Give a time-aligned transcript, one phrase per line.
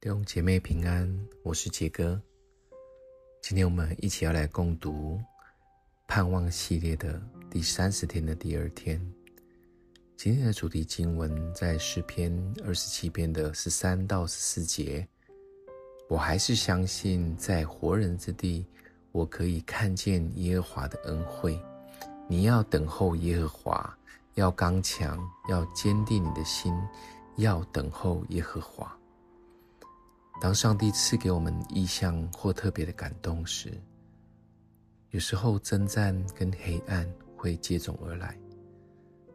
[0.00, 1.12] 弟兄姐妹平安，
[1.42, 2.22] 我是杰哥。
[3.42, 5.20] 今天我们一起要来共读
[6.06, 9.04] 盼望系列的第三十天的第二天。
[10.16, 12.32] 今天的主题经文在诗篇
[12.64, 15.04] 二十七篇的十三到十四节。
[16.08, 18.64] 我还是相信，在活人之地，
[19.10, 21.60] 我可以看见耶和华的恩惠。
[22.28, 23.98] 你要等候耶和华，
[24.34, 25.18] 要刚强，
[25.48, 26.72] 要坚定你的心，
[27.38, 28.96] 要等候耶和华。
[30.40, 33.72] 当上帝赐给我们意象或特别的感动时，
[35.10, 38.38] 有时候征战跟黑暗会接踵而来。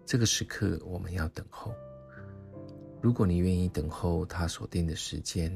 [0.06, 1.74] 这个时刻，我们要等候。
[3.02, 5.52] 如果你愿意等候他所定的时间，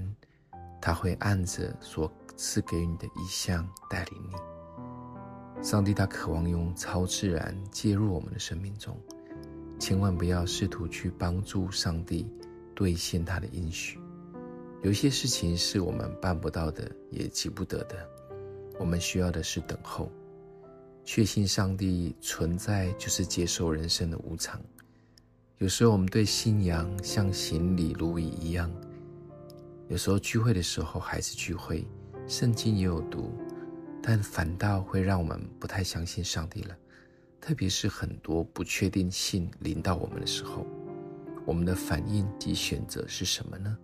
[0.82, 5.64] 他会按着所赐给你的意象带领你。
[5.64, 9.00] 上帝他渴望用超自然介入我们的生命中，
[9.80, 12.30] 千万不要试图去帮助上帝
[12.76, 13.98] 兑现他的应许。
[14.84, 17.96] 有些事情是我们办不到的，也急不得的。
[18.80, 20.12] 我们需要的是等候，
[21.04, 24.62] 确信上帝存在就是接受人生的无常。
[25.58, 28.72] 有时候我们对信仰像行礼如仪一样，
[29.88, 31.84] 有时候聚会的时候还是聚会，
[32.28, 33.36] 圣经也有读，
[34.04, 36.78] 但反倒会让我们不太相信上帝了。
[37.42, 40.68] 特别是很多不确定性临到我们的时候，
[41.48, 43.76] 我们的反应及选择是什么呢？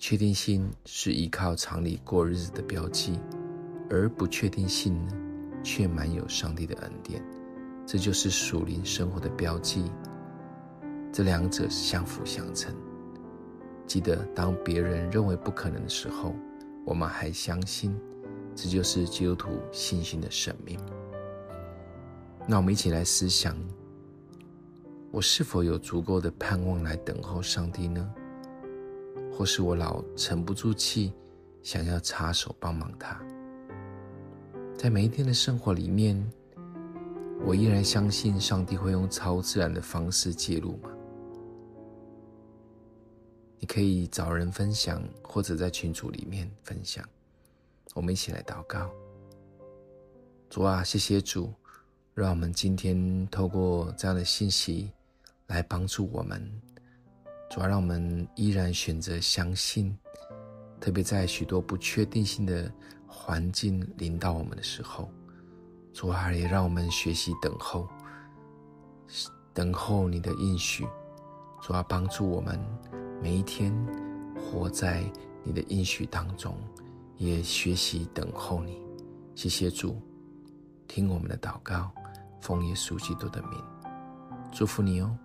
[0.00, 3.20] 确定性是依靠常理过日子的标记，
[3.90, 5.12] 而不确定性呢，
[5.62, 7.22] 却满有上帝的恩典。
[7.86, 9.92] 这就是属灵生活的标记。
[11.12, 12.74] 这两者相辅相成。
[13.86, 16.34] 记得，当别人认为不可能的时候，
[16.86, 17.94] 我们还相信，
[18.56, 20.80] 这就是基督徒信心的生命。
[22.46, 23.54] 那我们一起来思想：
[25.10, 28.10] 我是否有足够的盼望来等候上帝呢？
[29.40, 31.14] 或是我老沉不住气，
[31.62, 33.18] 想要插手帮忙他。
[34.76, 36.14] 在每一天的生活里面，
[37.46, 40.90] 我依然相信上帝会用超自然的方式介入吗？
[43.58, 47.02] 你可以找人分享，或者在群组里面分享。
[47.94, 48.90] 我们一起来祷告。
[50.50, 51.50] 主啊，谢谢主，
[52.12, 54.90] 让我们今天透过这样的信息
[55.46, 56.46] 来帮助我们。
[57.50, 59.94] 主要让我们依然选择相信，
[60.80, 62.72] 特别在许多不确定性的
[63.08, 65.10] 环境临到我们的时候，
[65.92, 67.88] 主啊，也让我们学习等候，
[69.52, 70.86] 等候你的应许。
[71.60, 72.58] 主啊，帮助我们
[73.20, 73.74] 每一天
[74.36, 75.04] 活在
[75.42, 76.56] 你的应许当中，
[77.16, 78.80] 也学习等候你。
[79.34, 80.00] 谢谢主，
[80.86, 81.90] 听我们的祷告，
[82.40, 83.60] 奉耶稣基督的名，
[84.52, 85.18] 祝福你哦。